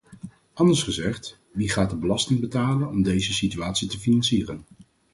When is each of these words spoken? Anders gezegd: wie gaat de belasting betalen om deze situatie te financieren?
Anders 0.53 0.83
gezegd: 0.83 1.37
wie 1.51 1.69
gaat 1.69 1.89
de 1.89 1.95
belasting 1.95 2.39
betalen 2.39 2.87
om 2.87 3.03
deze 3.03 3.33
situatie 3.33 3.87
te 3.87 3.99
financieren? 3.99 4.61